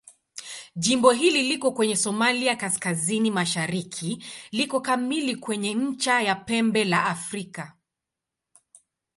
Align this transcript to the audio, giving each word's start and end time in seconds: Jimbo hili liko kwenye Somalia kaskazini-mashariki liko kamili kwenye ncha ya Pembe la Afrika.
Jimbo 0.75 1.11
hili 1.11 1.43
liko 1.43 1.71
kwenye 1.71 1.95
Somalia 1.95 2.55
kaskazini-mashariki 2.55 4.23
liko 4.51 4.81
kamili 4.81 5.35
kwenye 5.35 5.73
ncha 5.75 6.21
ya 6.21 6.35
Pembe 6.35 6.83
la 6.85 7.05
Afrika. 7.05 7.77